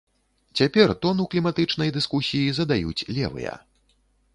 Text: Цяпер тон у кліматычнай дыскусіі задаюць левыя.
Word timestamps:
Цяпер 0.61 0.93
тон 1.03 1.21
у 1.25 1.29
кліматычнай 1.35 1.95
дыскусіі 2.01 2.57
задаюць 2.61 3.05
левыя. 3.21 3.53